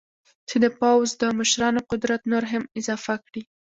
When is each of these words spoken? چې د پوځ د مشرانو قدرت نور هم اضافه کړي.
چې 0.49 0.55
د 0.63 0.65
پوځ 0.79 1.07
د 1.21 1.23
مشرانو 1.39 1.85
قدرت 1.91 2.21
نور 2.31 2.43
هم 2.51 2.63
اضافه 2.79 3.15
کړي. 3.25 3.41